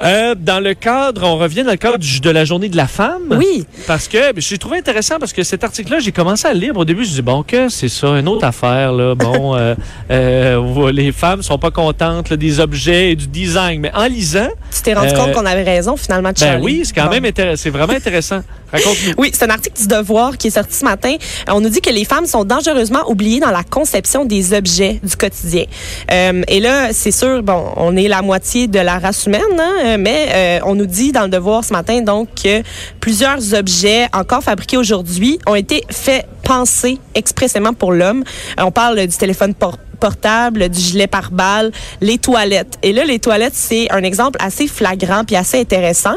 Euh, 0.02 0.35
dans 0.38 0.61
le 0.62 0.75
cadre, 0.75 1.23
on 1.25 1.37
revient 1.38 1.64
dans 1.64 1.71
le 1.73 1.76
cadre 1.76 1.99
du- 1.99 2.21
de 2.21 2.31
la 2.31 2.45
journée 2.45 2.69
de 2.69 2.76
la 2.76 2.87
femme. 2.87 3.37
Oui. 3.37 3.67
Parce 3.87 4.07
que 4.09 4.33
ben, 4.33 4.40
j'ai 4.40 4.59
trouvé 4.59 4.78
intéressant 4.78 5.17
parce 5.19 5.33
que 5.33 5.43
cet 5.43 5.64
article-là, 5.64 5.99
j'ai 6.00 6.12
commencé 6.12 6.47
à 6.47 6.55
le 6.55 6.61
lire. 6.61 6.76
Au 6.76 6.85
début, 6.85 7.05
je 7.05 7.11
dis 7.11 7.23
bon 7.23 7.43
que 7.43 7.69
c'est 7.69 7.88
ça, 7.88 8.09
une 8.19 8.28
autre 8.28 8.45
affaire 8.45 8.93
là. 8.93 9.14
Bon, 9.14 9.57
euh, 9.57 9.75
euh, 10.11 10.93
les 10.93 11.12
femmes 11.12 11.43
sont 11.43 11.59
pas 11.59 11.71
contentes 11.71 12.31
là, 12.31 12.37
des 12.37 12.61
objets 12.61 13.12
et 13.12 13.17
du 13.17 13.26
design, 13.26 13.81
mais 13.81 13.93
en 13.95 14.07
lisant, 14.07 14.49
Tu 14.75 14.83
t'es 14.83 14.95
rendu 14.95 15.09
Euh, 15.14 15.17
compte 15.17 15.33
qu'on 15.33 15.47
avait 15.47 15.62
raison 15.64 15.97
finalement, 15.97 16.31
ben 16.31 16.37
Charlie. 16.37 16.62
oui, 16.64 16.83
c'est 16.85 16.95
quand 16.95 17.05
Bon. 17.07 17.11
même 17.11 17.25
intéressant. 17.25 17.62
C'est 17.62 17.71
vraiment 17.71 17.93
intéressant. 17.95 18.40
Oui, 19.16 19.30
c'est 19.32 19.44
un 19.44 19.50
article 19.50 19.80
du 19.80 19.87
Devoir 19.88 20.37
qui 20.37 20.48
est 20.48 20.50
sorti 20.50 20.75
ce 20.75 20.84
matin. 20.84 21.14
Euh, 21.48 21.52
On 21.52 21.60
nous 21.60 21.68
dit 21.70 21.80
que 21.80 21.90
les 21.90 22.04
femmes 22.04 22.26
sont 22.26 22.44
dangereusement 22.44 23.08
oubliées 23.10 23.40
dans 23.40 23.50
la 23.50 23.62
conception 23.62 24.25
des 24.25 24.52
objets 24.52 25.00
du 25.02 25.16
quotidien. 25.16 25.64
Euh, 26.10 26.42
et 26.48 26.60
là, 26.60 26.92
c'est 26.92 27.10
sûr, 27.10 27.42
bon, 27.42 27.64
on 27.76 27.96
est 27.96 28.08
la 28.08 28.22
moitié 28.22 28.66
de 28.66 28.78
la 28.78 28.98
race 28.98 29.26
humaine, 29.26 29.42
hein, 29.58 29.72
euh, 29.84 29.96
mais 29.98 30.60
on 30.64 30.75
nous 30.75 30.87
dit 30.87 31.12
dans 31.12 31.22
le 31.22 31.28
Devoir 31.28 31.64
ce 31.64 31.72
matin 31.72 32.00
donc 32.02 32.28
que 32.42 32.62
plusieurs 33.00 33.54
objets 33.54 34.06
encore 34.12 34.42
fabriqués 34.42 34.76
aujourd'hui 34.76 35.38
ont 35.46 35.54
été 35.54 35.82
faits 35.90 36.26
penser 36.42 36.98
expressément 37.14 37.72
pour 37.75 37.92
l'homme. 37.92 38.25
On 38.58 38.70
parle 38.70 39.06
du 39.06 39.16
téléphone 39.16 39.54
por- 39.54 39.78
portable, 40.00 40.68
du 40.68 40.78
gilet 40.80 41.06
pare-balles, 41.06 41.72
les 42.00 42.18
toilettes. 42.18 42.78
Et 42.82 42.92
là, 42.92 43.04
les 43.04 43.18
toilettes, 43.18 43.54
c'est 43.54 43.90
un 43.90 44.02
exemple 44.02 44.38
assez 44.42 44.68
flagrant 44.68 45.25
puis 45.25 45.37
assez 45.37 45.58
intéressant. 45.60 46.14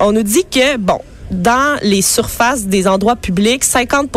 On 0.00 0.12
nous 0.12 0.22
dit 0.22 0.44
que, 0.50 0.76
bon, 0.76 1.00
dans 1.30 1.78
les 1.82 2.02
surfaces 2.02 2.66
des 2.66 2.86
endroits 2.86 3.16
publics, 3.16 3.64
50 3.64 4.10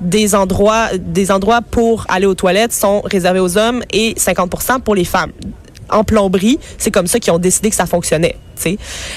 des 0.00 0.34
endroits, 0.34 0.88
des 0.98 1.30
endroits 1.30 1.62
pour 1.62 2.04
aller 2.08 2.26
aux 2.26 2.34
toilettes 2.34 2.72
sont 2.72 3.00
réservés 3.02 3.40
aux 3.40 3.58
hommes 3.58 3.82
et 3.92 4.14
50% 4.14 4.80
pour 4.80 4.94
les 4.94 5.04
femmes. 5.04 5.32
En 5.90 6.04
plomberie, 6.04 6.58
c'est 6.78 6.90
comme 6.90 7.06
ça 7.06 7.20
qu'ils 7.20 7.32
ont 7.32 7.38
décidé 7.38 7.70
que 7.70 7.76
ça 7.76 7.86
fonctionnait. 7.86 8.36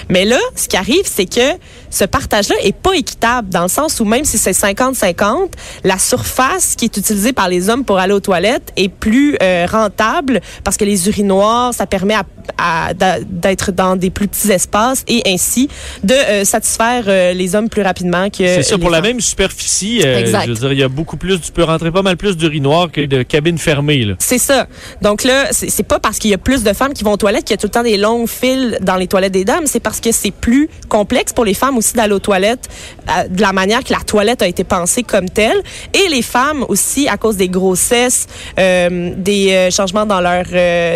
Mais 0.10 0.26
là, 0.26 0.38
ce 0.56 0.68
qui 0.68 0.78
arrive, 0.78 1.04
c'est 1.06 1.26
que 1.26 1.58
ce 1.90 2.04
partage-là 2.06 2.56
est 2.64 2.76
pas 2.76 2.94
équitable 2.94 3.50
dans 3.50 3.64
le 3.64 3.68
sens 3.70 4.00
où 4.00 4.06
même 4.06 4.24
si 4.26 4.38
c'est 4.38 4.52
50-50, 4.52 5.50
la 5.84 5.98
surface 5.98 6.76
qui 6.76 6.86
est 6.86 6.98
utilisée 6.98 7.34
par 7.34 7.50
les 7.50 7.70
hommes 7.70 7.84
pour 7.84 7.98
aller 8.00 8.14
aux 8.14 8.20
toilettes 8.20 8.72
est 8.76 8.90
plus 8.90 9.38
euh, 9.42 9.66
rentable 9.70 10.42
parce 10.64 10.78
que 10.78 10.86
les 10.86 11.08
urinoirs, 11.08 11.74
ça 11.74 11.88
permet 11.88 12.14
à, 12.14 12.24
à- 12.58 12.94
d'a- 12.94 13.20
d'être 13.22 13.72
dans 13.72 13.96
des 13.96 14.10
plus 14.10 14.28
petits 14.28 14.52
espaces 14.52 15.04
et 15.08 15.22
ainsi 15.28 15.68
de 16.04 16.14
euh, 16.14 16.44
satisfaire 16.46 17.06
euh, 17.08 17.34
les 17.34 17.56
hommes 17.56 17.70
plus 17.70 17.82
rapidement 17.82 18.30
que 18.30 18.38
C'est 18.46 18.64
ça, 18.64 18.78
pour 18.78 18.90
la 18.90 19.02
même 19.02 19.20
superficie, 19.20 20.02
Exact. 20.02 20.46
je 20.46 20.50
veux 20.52 20.56
dire, 20.60 20.72
il 20.74 20.80
y 20.80 20.84
a 20.84 20.90
beaucoup 20.90 21.18
plus, 21.18 21.40
tu 21.40 21.52
peux 21.52 21.64
rentrer 21.64 21.92
pas 21.92 22.02
mal 22.02 22.18
plus 22.18 22.38
d'urinoir 22.38 22.92
que 22.92 23.02
de 23.02 23.24
cabines 23.24 23.58
fermées. 23.58 24.16
C'est 24.20 24.38
ça. 24.38 24.68
Donc 25.02 25.24
là, 25.24 25.48
c'est 25.52 25.84
pas 25.84 26.00
parce 26.00 26.20
qu'il 26.20 26.30
y 26.30 26.34
a 26.34 26.38
plus 26.38 26.64
de 26.64 26.72
femmes 26.74 26.94
qui 26.94 27.04
vont 27.04 27.14
aux 27.14 27.18
toilettes 27.18 27.44
qu'il 27.46 27.54
y 27.54 27.56
a 27.56 27.58
tout 27.58 27.68
le 27.68 27.72
temps 27.72 27.84
des 27.84 27.98
longues 27.98 28.28
files 28.28 28.78
dans 28.82 28.96
les 28.96 29.08
toilettes 29.08 29.29
des 29.30 29.46
dames. 29.46 29.66
C'est 29.66 29.80
parce 29.80 30.00
que 30.00 30.12
c'est 30.12 30.32
plus 30.32 30.70
complexe 30.88 31.34
pour 31.34 31.46
les 31.46 31.54
femmes 31.54 31.78
aussi 31.78 31.94
d'aller 31.94 32.14
aux 32.14 32.20
toilettes 32.20 32.68
euh, 33.10 33.28
de 33.28 33.42
la 33.42 33.54
manière 33.54 33.84
que 33.84 33.94
la 33.94 34.00
toilette 34.00 34.42
a 34.42 34.48
été 34.48 34.64
pensée 34.64 35.04
comme 35.04 35.30
telle. 35.30 35.62
Et 35.94 36.08
les 36.10 36.22
femmes 36.22 36.66
aussi, 36.68 37.08
à 37.08 37.18
cause 37.18 37.38
des 37.38 37.50
grossesses, 37.50 38.28
euh, 38.60 39.12
des 39.16 39.52
euh, 39.54 39.72
changements 39.72 40.06
dans, 40.06 40.22
leur, 40.22 40.46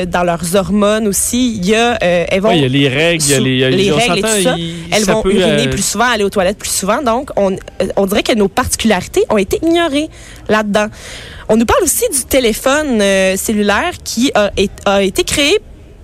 dans 0.07 0.23
leurs 0.23 0.55
hormones 0.55 1.07
aussi, 1.07 1.55
il 1.55 1.65
y 1.65 1.75
a, 1.75 1.97
elles 2.01 2.41
vont... 2.41 2.49
Ouais, 2.49 2.57
il 2.57 2.61
y 2.61 2.65
a 2.65 2.69
les 2.69 2.87
règles, 2.87 3.23
il 3.23 3.31
y 3.31 3.63
a 3.63 3.69
les, 3.69 3.77
les 3.77 3.91
règles 3.91 4.17
et 4.19 4.21
tout 4.21 4.27
ça, 4.43 4.55
il- 4.57 4.75
elles 4.91 5.03
ça 5.05 5.13
vont 5.13 5.23
uriner 5.25 5.67
plus 5.69 5.85
souvent, 5.85 6.05
aller 6.05 6.23
aux 6.23 6.29
toilettes 6.29 6.57
plus 6.57 6.69
souvent. 6.71 7.01
Donc, 7.01 7.29
on, 7.35 7.55
on 7.95 8.05
dirait 8.05 8.23
que 8.23 8.33
nos 8.33 8.47
particularités 8.47 9.23
ont 9.29 9.37
été 9.37 9.59
ignorées 9.63 10.09
là-dedans. 10.49 10.87
On 11.49 11.57
nous 11.57 11.65
parle 11.65 11.83
aussi 11.83 12.05
du 12.13 12.23
téléphone 12.25 13.01
euh, 13.01 13.35
cellulaire 13.37 13.91
qui 14.03 14.31
a, 14.33 14.51
est- 14.57 14.71
a 14.85 15.03
été 15.03 15.23
créé, 15.23 15.59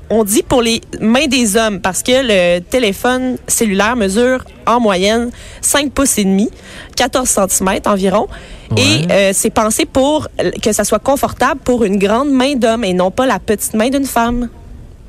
on 0.10 0.24
dit, 0.24 0.42
pour 0.44 0.62
les 0.62 0.82
mains 1.00 1.28
des 1.28 1.56
hommes 1.56 1.80
parce 1.82 2.02
que 2.04 2.12
le 2.14 2.60
téléphone 2.62 3.38
cellulaire 3.48 3.96
mesure 3.96 4.44
en 4.66 4.80
moyenne 4.80 5.30
5 5.62 5.92
pouces 5.92 6.18
et 6.18 6.24
demi, 6.24 6.50
14 6.96 7.28
cm 7.50 7.80
environ. 7.86 8.28
Ouais. 8.72 8.82
Et 8.82 9.12
euh, 9.12 9.32
c'est 9.34 9.50
pensé 9.52 9.86
pour 9.86 10.28
que 10.64 10.72
ça 10.72 10.84
soit 10.84 11.00
confortable 11.00 11.60
pour 11.64 11.84
une 11.84 11.98
grande 11.98 12.32
main 12.32 12.56
d'homme 12.56 12.84
et 12.84 12.94
non 12.94 13.12
pas 13.12 13.26
la 13.26 13.40
petite 13.40 13.74
main 13.74 13.90
d'une 13.90 14.06
femme. 14.06 14.50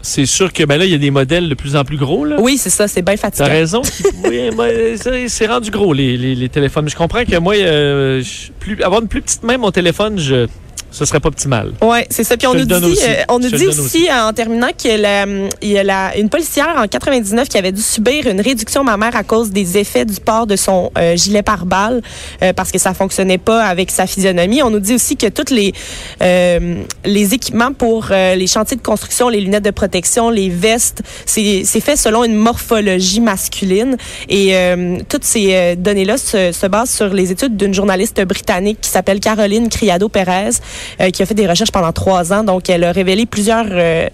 C'est 0.02 0.24
sûr 0.24 0.50
que 0.50 0.64
ben 0.64 0.78
là, 0.78 0.86
il 0.86 0.90
y 0.92 0.94
a 0.94 0.98
des 0.98 1.10
modèles 1.10 1.46
de 1.50 1.54
plus 1.54 1.76
en 1.76 1.84
plus 1.84 1.98
gros. 1.98 2.24
Là. 2.24 2.36
Oui, 2.40 2.56
c'est 2.56 2.70
ça, 2.70 2.88
c'est 2.88 3.02
bien 3.02 3.16
T'as 3.16 3.30
fatigant. 3.30 3.48
raison. 3.48 3.82
oui, 4.24 4.48
c'est 4.96 5.28
c'est 5.28 5.46
rendu 5.46 5.70
gros, 5.70 5.92
les, 5.92 6.16
les, 6.16 6.34
les 6.34 6.48
téléphones. 6.48 6.88
Je 6.88 6.96
comprends 6.96 7.22
que 7.24 7.36
moi, 7.36 7.54
euh, 7.54 8.22
je- 8.22 8.50
plus, 8.58 8.82
avoir 8.82 9.02
une 9.02 9.08
plus 9.08 9.20
petite 9.20 9.42
main, 9.42 9.58
mon 9.58 9.70
téléphone, 9.70 10.18
je, 10.18 10.46
ce 10.90 11.04
serait 11.04 11.20
pas 11.20 11.28
optimal. 11.28 11.72
Ouais, 11.82 12.06
c'est 12.10 12.24
ça. 12.24 12.36
Puis 12.36 12.46
on 12.46 12.54
nous 12.54 12.64
dit, 12.64 12.74
aussi. 12.74 13.04
euh, 13.08 13.22
on 13.28 13.38
nous 13.38 13.48
dit 13.50 13.66
aussi, 13.66 14.08
en 14.12 14.32
terminant 14.32 14.68
qu'il 14.76 14.90
y 14.90 14.94
a, 14.94 14.98
la- 14.98 15.26
il 15.62 15.68
y 15.68 15.78
a 15.78 15.82
la- 15.84 16.16
une 16.16 16.28
policière 16.28 16.74
en 16.76 16.86
99 16.86 17.48
qui 17.48 17.58
avait 17.58 17.72
dû 17.72 17.80
subir 17.82 18.26
une 18.26 18.40
réduction 18.40 18.82
mammaire 18.84 19.14
à 19.16 19.22
cause 19.24 19.50
des 19.50 19.78
effets 19.78 20.04
du 20.04 20.20
port 20.20 20.46
de 20.46 20.56
son 20.56 20.90
euh, 20.98 21.16
gilet 21.16 21.42
pare-balles 21.42 22.02
euh, 22.42 22.52
parce 22.52 22.70
que 22.72 22.78
ça 22.78 22.92
fonctionnait 22.94 23.38
pas 23.38 23.64
avec 23.64 23.90
sa 23.90 24.06
physionomie. 24.06 24.62
On 24.62 24.70
nous 24.70 24.80
dit 24.80 24.94
aussi 24.94 25.16
que 25.16 25.26
tous 25.28 25.52
les 25.52 25.72
euh, 26.22 26.82
les 27.04 27.34
équipements 27.34 27.72
pour 27.72 28.06
les 28.10 28.46
chantiers 28.46 28.76
de 28.76 28.82
construction, 28.82 29.28
les 29.28 29.40
lunettes 29.40 29.64
de 29.64 29.70
protection, 29.70 30.30
les 30.30 30.48
vestes, 30.48 31.02
c'est 31.26 31.62
c'est 31.64 31.80
fait 31.80 31.96
selon 31.96 32.24
une 32.24 32.34
morphologie 32.36 33.20
masculine 33.20 33.96
et 34.28 34.56
euh, 34.56 34.98
toutes 35.08 35.24
ces 35.24 35.76
données-là 35.76 36.16
se, 36.18 36.52
se 36.52 36.66
basent 36.66 36.90
sur 36.90 37.08
les 37.08 37.30
études 37.30 37.56
d'une 37.56 37.74
journaliste 37.74 38.20
britannique 38.24 38.80
qui 38.80 38.90
s'appelle 38.90 39.20
Caroline 39.20 39.68
Criado-Perez 39.68 40.30
euh, 40.30 40.50
qui 41.12 41.22
a 41.22 41.26
fait 41.26 41.34
des 41.34 41.46
recherches 41.46 41.72
pendant 41.72 41.92
trois 41.92 42.32
ans. 42.32 42.44
Donc, 42.44 42.68
elle 42.70 42.84
a 42.84 42.92
révélé 42.92 43.26
plusieurs, 43.26 43.66
euh, 43.70 44.08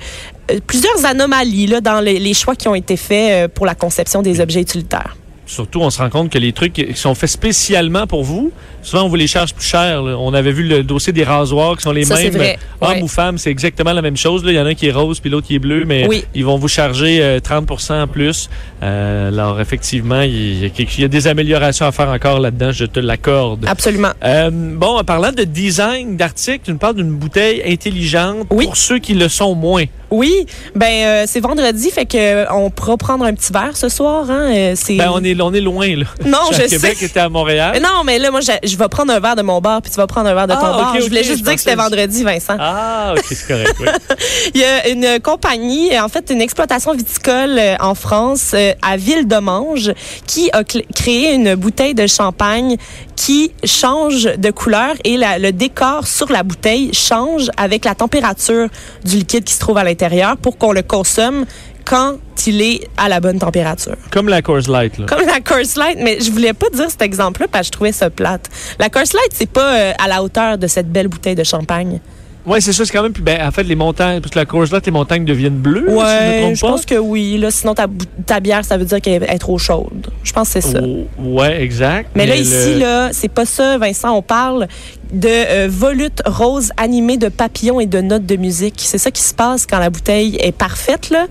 euh, 0.51 0.59
plusieurs 0.67 1.05
anomalies 1.05 1.67
là, 1.67 1.81
dans 1.81 2.01
les, 2.01 2.19
les 2.19 2.35
choix 2.35 2.55
qui 2.55 2.69
ont 2.69 2.75
été 2.75 2.97
faits 2.97 3.31
euh, 3.33 3.49
pour 3.53 3.67
la 3.67 3.75
conception 3.75 4.23
des 4.23 4.41
objets 4.41 4.61
utilitaires. 4.61 5.17
Surtout, 5.47 5.81
on 5.81 5.91
se 5.91 5.99
rend 6.03 6.11
compte 6.11 6.31
que 6.31 6.39
les 6.39 6.53
trucs 6.53 6.73
qui 6.73 6.87
sont 6.95 7.15
faits 7.15 7.31
spécialement 7.31 8.07
pour 8.09 8.25
vous, 8.25 8.51
souvent, 8.83 9.05
on 9.05 9.09
vous 9.09 9.15
les 9.15 9.29
charge 9.29 9.55
plus 9.55 9.65
cher. 9.65 10.03
là. 10.03 10.17
On 10.19 10.35
avait 10.35 10.51
vu 10.53 10.65
le 10.65 10.83
dossier 10.83 11.13
des 11.13 11.23
rasoirs 11.25 11.77
qui 11.77 11.83
sont 11.85 11.93
les 11.93 12.05
Ça, 12.05 12.17
mêmes. 12.17 12.33
vrai. 12.33 12.59
Hommes 12.81 12.91
Ouais. 12.97 13.03
ou 13.03 13.09
femmes, 13.09 13.39
c'est 13.39 13.51
exactement 13.51 13.93
la 13.93 14.03
même 14.03 14.17
chose. 14.17 14.45
là. 14.45 14.51
Il 14.51 14.57
y 14.57 14.61
en 14.61 14.67
a 14.67 14.71
un 14.71 14.75
qui 14.75 14.89
est 14.89 14.93
rose, 14.93 15.21
puis 15.21 15.31
l'autre 15.31 15.47
qui 15.47 15.55
est 15.55 15.59
bleu, 15.61 15.85
mais 15.87 16.07
Oui. 16.09 16.25
ils 16.35 16.45
vont 16.45 16.59
vous 16.59 16.69
charger 16.69 17.23
euh, 17.23 17.39
30% 17.41 18.03
en 18.03 18.07
plus. 18.09 18.51
Euh, 18.83 19.29
alors, 19.29 19.61
effectivement, 19.61 20.21
il 20.23 20.63
y, 20.63 20.67
a 20.67 20.69
quelque- 20.69 20.99
il 20.99 21.03
y 21.03 21.05
a 21.05 21.09
des 21.09 21.27
améliorations 21.29 21.87
à 21.87 21.93
faire 21.93 22.09
encore 22.09 22.41
là-dedans, 22.41 22.73
je 22.73 22.85
te 22.85 22.99
l'accorde. 23.01 23.65
Absolument. 23.69 24.11
Euh, 24.25 24.51
bon, 24.53 24.99
en 24.99 25.05
parlant 25.05 25.33
de 25.33 25.45
design 25.45 26.17
d'article, 26.17 26.61
tu 26.65 26.73
nous 26.73 26.79
parles 26.79 26.97
d'une 26.97 27.11
bouteille 27.17 27.63
intelligente 27.67 28.47
Oui. 28.51 28.65
pour 28.67 28.77
ceux 28.77 28.99
qui 28.99 29.15
le 29.15 29.29
sont 29.29 29.55
moins. 29.55 29.85
Oui, 30.11 30.47
ben 30.77 30.87
euh, 30.87 31.25
c'est 31.27 31.41
vendredi, 31.41 31.91
fait 31.91 32.07
que 32.07 32.17
euh, 32.17 32.45
on 32.53 32.71
pourra 32.71 32.97
prendre 32.97 33.25
un 33.25 33.35
petit 33.35 33.53
verre 33.53 33.77
ce 33.77 33.89
soir. 33.89 34.31
Hein. 34.31 34.73
Ben, 34.91 35.11
on 35.13 35.25
est, 35.25 35.35
on 35.43 35.53
est 35.53 35.61
loin, 35.61 35.89
là. 35.97 36.05
Non, 36.25 36.39
je 36.53 36.63
Québec, 36.63 36.97
sais. 36.99 37.07
était 37.07 37.21
à 37.21 37.29
Montréal. 37.29 37.73
Mais 37.75 37.81
non, 37.81 38.03
mais 38.05 38.19
là, 38.19 38.31
moi, 38.31 38.41
je, 38.41 38.53
je 38.69 38.77
vais 38.77 38.89
prendre 38.89 39.13
un 39.13 39.21
verre 39.21 39.37
de 39.37 39.43
mon 39.43 39.61
bar, 39.61 39.83
puis 39.83 39.91
tu 39.91 39.97
vas 39.97 40.07
prendre 40.07 40.29
un 40.29 40.35
verre 40.35 40.47
de 40.47 40.53
ton 40.55 40.61
Ah, 40.63 40.77
bar. 40.77 40.97
je 41.01 41.07
voulais 41.07 41.25
juste 41.25 41.39
je 41.39 41.45
dire 41.45 41.55
que 41.55 41.61
c'était 41.61 41.75
vendredi, 41.77 42.23
Vincent. 42.25 42.57
Ah, 42.59 43.15
ok, 43.17 43.25
c'est 43.29 43.47
correct. 43.47 43.75
oui. 43.81 43.87
Il 44.55 44.61
y 44.61 44.65
a 44.65 44.89
une 44.89 45.21
compagnie, 45.21 45.99
en 45.99 46.09
fait, 46.09 46.31
une 46.31 46.41
exploitation 46.41 46.93
viticole 46.95 47.59
euh, 47.59 47.77
en 47.81 47.95
France, 47.95 48.53
euh, 48.55 48.73
à 48.83 48.97
Ville-de-Mange, 48.97 49.93
qui 50.27 50.51
a 50.53 50.63
créé 50.65 51.35
une 51.35 51.55
bouteille 51.55 51.95
de 51.95 52.07
champagne 52.07 52.77
qui 53.17 53.53
change 53.65 54.25
de 54.25 54.51
couleur 54.51 54.95
et 55.05 55.17
la- 55.17 55.39
le 55.39 55.53
décor 55.53 56.07
sur 56.07 56.31
la 56.31 56.43
bouteille 56.43 56.93
change 56.93 57.51
avec 57.57 57.85
la 57.85 57.95
température 57.95 58.69
du 59.05 59.17
liquide 59.17 59.45
qui 59.45 59.55
se 59.55 59.59
trouve 59.61 59.79
à 59.79 59.85
l'intérieur 59.85 60.37
pour 60.37 60.59
qu'on 60.59 60.73
le 60.73 60.83
consomme 60.83 61.45
quand 61.87 62.17
il 62.47 62.61
est 62.61 62.87
à 62.99 63.09
la 63.09 63.21
bonne 63.21 63.39
température. 63.39 63.97
Comme 64.11 64.29
la 64.29 64.43
Coors 64.43 64.69
Light, 64.69 64.99
là. 64.99 65.07
Comme 65.07 65.27
la 65.27 65.41
Coors 65.41 65.59
Light, 65.77 65.99
mais 66.03 66.19
je 66.21 66.31
voulais 66.31 66.53
pas 66.53 66.69
dire 66.73 66.91
cet 66.91 67.01
exemple-là 67.03 67.47
parce 67.51 67.63
que 67.63 67.67
je 67.69 67.73
trouvais 67.73 67.93
ça 67.93 68.11
plate. 68.11 68.51
La 68.79 68.89
Coors 68.91 69.03
Light, 69.15 69.31
c'est 69.33 69.49
pas 69.51 69.75
euh, 69.77 69.93
à 69.99 70.07
la 70.07 70.23
hauteur 70.23 70.59
de 70.59 70.67
cette 70.67 70.91
belle 70.93 71.09
bouteille 71.09 71.35
de 71.35 71.45
champagne. 71.45 72.01
Oui, 72.49 72.63
c'est 72.63 72.73
ça, 72.73 72.85
c'est 72.85 72.93
quand 72.93 73.03
même. 73.03 73.13
Puis, 73.13 73.25
ben, 73.25 73.45
en 73.45 73.51
fait, 73.51 73.65
les 73.65 73.75
montagnes, 73.75 74.21
parce 74.21 74.31
que 74.33 74.39
la 74.39 74.45
Coors 74.45 74.67
Light, 74.71 74.87
les 74.87 74.93
montagnes 74.93 75.25
deviennent 75.25 75.57
bleues, 75.59 75.87
si 75.89 75.91
je 75.91 75.91
me 75.91 75.99
Ouais, 75.99 76.41
trompe 76.43 76.55
je 76.55 76.61
pas. 76.61 76.67
pense 76.69 76.87
que 76.87 76.95
oui. 76.95 77.39
Là, 77.39 77.51
sinon, 77.51 77.75
ta, 77.75 78.39
bière, 78.39 78.65
ça 78.65 78.77
veut 78.77 78.85
dire 78.85 79.01
qu'elle 79.01 79.25
est 79.25 79.39
trop 79.39 79.59
chaude. 79.59 80.07
Je 80.23 80.33
pense 80.33 80.53
que 80.53 80.61
c'est 80.61 80.69
ça. 80.73 80.79
Oh, 80.81 81.07
ouais, 81.41 81.61
exact. 81.61 82.11
Mais 82.15 82.25
là, 82.25 82.37
le- 82.37 82.41
ici, 82.43 82.75
là, 82.79 83.09
c'est 83.11 83.29
pas 83.33 83.47
ça, 83.47 83.79
Vincent. 83.79 84.17
On 84.17 84.23
parle 84.23 84.69
de 85.13 85.29
euh, 85.29 85.69
volutes 85.71 86.23
roses 86.27 86.71
animées 86.77 87.17
de 87.17 87.29
papillons 87.29 87.81
et 87.81 87.87
de 87.87 88.01
notes 88.01 88.27
de 88.27 88.37
musique. 88.37 88.75
C'est 88.79 88.99
ça 88.99 89.11
qui 89.11 89.23
se 89.23 89.35
passe 89.35 89.67
quand 89.67 89.79
la 89.79 89.91
bouteille 89.91 90.37
est 90.41 90.53
parfaite, 90.53 91.11
là. 91.11 91.27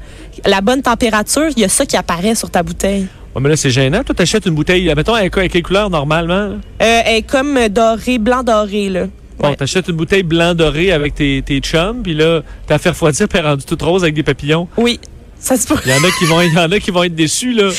La 0.45 0.61
bonne 0.61 0.81
température, 0.81 1.47
il 1.55 1.59
y 1.61 1.65
a 1.65 1.69
ça 1.69 1.85
qui 1.85 1.97
apparaît 1.97 2.35
sur 2.35 2.49
ta 2.49 2.63
bouteille. 2.63 3.07
Ouais, 3.35 3.41
mais 3.41 3.49
là, 3.49 3.55
c'est 3.57 3.69
gênant. 3.69 4.03
Toi, 4.03 4.15
t'achètes 4.15 4.45
une 4.45 4.55
bouteille, 4.55 4.91
mettons, 4.95 5.13
avec, 5.13 5.33
quelle 5.33 5.63
couleur 5.63 5.89
normalement? 5.89 6.33
Euh, 6.35 6.57
elle 6.79 7.17
est 7.17 7.21
comme 7.21 7.67
dorée, 7.69 8.17
blanc 8.17 8.43
doré, 8.43 8.89
là. 8.89 9.07
Bon, 9.39 9.49
Ouais. 9.49 9.55
t'achètes 9.57 9.89
une 9.89 9.95
bouteille 9.97 10.23
blanc 10.23 10.55
doré 10.55 10.93
avec 10.93 11.15
tes, 11.15 11.41
tes 11.45 11.59
chums, 11.59 12.01
puis 12.01 12.13
là, 12.13 12.41
t'as 12.67 12.77
fait 12.77 12.89
refroidir, 12.89 13.27
puis 13.27 13.37
elle 13.39 13.45
est 13.45 13.49
rendue 13.49 13.65
toute 13.65 13.81
rose 13.81 14.03
avec 14.03 14.15
des 14.15 14.23
papillons. 14.23 14.67
Oui. 14.77 14.99
Ça 15.37 15.57
se 15.57 15.67
pourrait. 15.67 15.81
Il 15.85 15.91
y 15.91 15.93
en 15.93 16.03
a 16.03 16.11
qui 16.17 16.25
vont, 16.25 16.41
il 16.41 16.53
y 16.53 16.57
en 16.57 16.71
a 16.71 16.79
qui 16.79 16.91
vont 16.91 17.03
être 17.03 17.13
déçus, 17.15 17.51
là. 17.51 17.69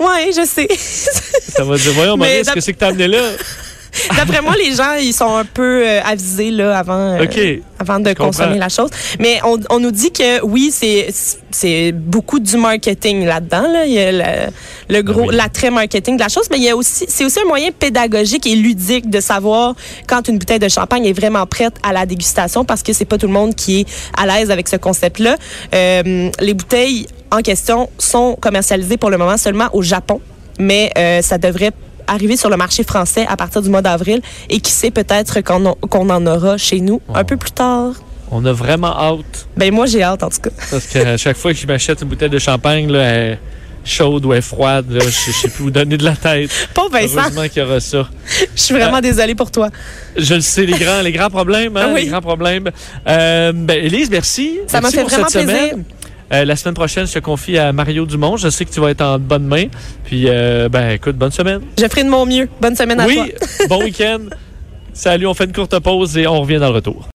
Oui, 0.00 0.32
je 0.36 0.44
sais. 0.44 0.66
Ça 0.76 1.62
va 1.62 1.76
dire, 1.76 1.92
voyons, 1.92 2.16
Mais 2.16 2.26
Maurice, 2.30 2.46
d'ap- 2.46 2.54
qu'est-ce 2.56 2.70
que 2.72 2.76
t'as 2.76 2.88
amené 2.88 3.06
là? 3.06 3.20
D'après 4.16 4.40
moi, 4.42 4.54
les 4.56 4.74
gens, 4.74 4.94
ils 5.00 5.12
sont 5.12 5.36
un 5.36 5.44
peu 5.44 5.82
euh, 5.86 6.00
avisés 6.04 6.50
là, 6.50 6.78
avant, 6.78 7.16
euh, 7.18 7.26
avant 7.78 8.00
de 8.00 8.08
Je 8.08 8.14
comprends. 8.14 8.26
consommer 8.26 8.58
la 8.58 8.68
chose. 8.68 8.90
Mais 9.20 9.38
on, 9.44 9.58
on 9.70 9.78
nous 9.80 9.90
dit 9.90 10.10
que 10.12 10.42
oui, 10.44 10.72
c'est 11.50 11.92
beaucoup 11.92 12.40
du 12.40 12.56
marketing 12.56 13.24
là-dedans. 13.24 13.66
Là. 13.72 13.86
Il 13.86 13.92
y 13.92 13.98
a 14.00 14.12
le, 14.12 14.52
le 14.88 15.02
gros, 15.02 15.22
Ah 15.24 15.26
oui. 15.28 15.36
l'attrait 15.36 15.70
marketing 15.70 16.16
de 16.16 16.22
la 16.22 16.28
chose, 16.28 16.44
mais 16.50 16.56
il 16.58 16.64
y 16.64 16.70
a 16.70 16.76
aussi, 16.76 17.04
c'est 17.08 17.24
aussi 17.24 17.38
un 17.40 17.46
moyen 17.46 17.70
pédagogique 17.70 18.46
et 18.46 18.54
ludique 18.56 19.08
de 19.10 19.20
savoir 19.20 19.74
quand 20.08 20.26
une 20.28 20.38
bouteille 20.38 20.58
de 20.58 20.68
champagne 20.68 21.04
est 21.06 21.12
vraiment 21.12 21.46
prête 21.46 21.74
à 21.82 21.92
la 21.92 22.06
dégustation 22.06 22.64
parce 22.64 22.82
que 22.82 22.92
c'est 22.92 23.04
pas 23.04 23.18
tout 23.18 23.26
le 23.26 23.32
monde 23.32 23.54
qui 23.54 23.80
est 23.80 23.86
à 24.16 24.26
l'aise 24.26 24.50
avec 24.50 24.68
ce 24.68 24.76
concept-là. 24.76 25.36
Euh, 25.74 26.30
les 26.40 26.54
bouteilles 26.54 27.06
en 27.30 27.38
question 27.42 27.88
sont 27.98 28.36
commercialisées 28.40 28.96
pour 28.96 29.10
le 29.10 29.18
moment 29.18 29.36
seulement 29.36 29.68
au 29.72 29.82
Japon, 29.82 30.20
mais 30.58 30.90
euh, 30.98 31.22
ça 31.22 31.38
devrait 31.38 31.72
arriver 32.06 32.36
sur 32.36 32.50
le 32.50 32.56
marché 32.56 32.84
français 32.84 33.26
à 33.28 33.36
partir 33.36 33.62
du 33.62 33.70
mois 33.70 33.82
d'avril 33.82 34.20
et 34.50 34.60
qui 34.60 34.70
sait 34.72 34.90
peut-être 34.90 35.40
qu'on 35.40 35.66
en- 35.66 35.74
qu'on 35.74 36.10
en 36.10 36.26
aura 36.26 36.56
chez 36.58 36.80
nous 36.80 37.00
un 37.14 37.20
Oh. 37.20 37.24
peu 37.24 37.36
plus 37.36 37.50
tard. 37.52 37.92
On 38.30 38.44
a 38.46 38.52
vraiment 38.52 38.96
hâte. 38.98 39.46
Ben 39.56 39.72
moi 39.72 39.86
j'ai 39.86 40.02
hâte 40.02 40.22
en 40.22 40.28
tout 40.30 40.40
cas. 40.40 40.50
Parce 40.70 40.86
qu'à 40.86 41.16
chaque 41.16 41.36
fois 41.36 41.52
que 41.52 41.58
je 41.58 41.66
m'achète 41.66 42.00
une 42.02 42.08
bouteille 42.08 42.30
de 42.30 42.38
champagne, 42.38 42.90
là, 42.90 43.02
elle 43.02 43.32
est 43.32 43.38
chaude 43.86 44.24
ou 44.24 44.32
elle 44.32 44.38
est 44.38 44.42
froide, 44.42 44.86
là, 44.90 45.00
je 45.04 45.30
sais 45.30 45.48
plus 45.50 45.64
où 45.64 45.70
donner 45.70 45.98
de 45.98 46.04
la 46.04 46.16
tête. 46.16 46.50
Pauvre 46.72 46.90
Vincent, 46.92 47.18
Heureusement 47.18 47.42
qu'il 47.48 47.62
y 47.62 47.66
aura 47.66 47.80
ça. 47.80 48.08
je 48.56 48.60
suis 48.60 48.74
vraiment 48.74 49.00
désolée 49.02 49.34
pour 49.34 49.50
toi. 49.50 49.68
Je 50.16 50.34
le 50.36 50.40
sais, 50.40 50.64
les 50.64 50.78
grands, 50.78 51.02
les 51.02 51.12
grands 51.12 51.28
problèmes, 51.28 51.76
hein, 51.76 51.90
Oui. 51.94 52.04
les 52.04 52.06
grands 52.08 52.22
problèmes. 52.22 52.70
Euh, 53.06 53.52
ben, 53.54 53.84
Élise, 53.84 54.08
merci. 54.10 54.58
Ça 54.66 54.80
m'a 54.80 54.90
fait 54.90 55.02
pour 55.02 55.10
vraiment 55.10 55.28
cette 55.28 55.44
plaisir. 55.46 55.62
semaine. 55.70 55.84
Euh, 56.32 56.44
la 56.44 56.56
semaine 56.56 56.74
prochaine, 56.74 57.06
je 57.06 57.12
te 57.12 57.18
confie 57.18 57.58
à 57.58 57.72
Mario 57.72 58.06
Dumont. 58.06 58.36
Je 58.36 58.48
sais 58.48 58.64
que 58.64 58.70
tu 58.70 58.80
vas 58.80 58.90
être 58.90 59.02
en 59.02 59.18
bonne 59.18 59.46
main. 59.46 59.66
Puis, 60.04 60.24
euh, 60.28 60.68
ben, 60.68 60.90
écoute, 60.90 61.16
bonne 61.16 61.30
semaine. 61.30 61.60
Je 61.78 61.86
ferai 61.86 62.04
de 62.04 62.08
mon 62.08 62.26
mieux. 62.26 62.48
Bonne 62.60 62.76
semaine 62.76 63.00
à 63.00 63.04
toi. 63.04 63.24
Oui, 63.24 63.32
bon 63.68 63.82
week-end. 63.82 64.20
Salut, 64.94 65.26
on 65.26 65.34
fait 65.34 65.44
une 65.44 65.52
courte 65.52 65.76
pause 65.80 66.16
et 66.16 66.26
on 66.26 66.40
revient 66.40 66.58
dans 66.58 66.68
le 66.68 66.76
retour. 66.76 67.02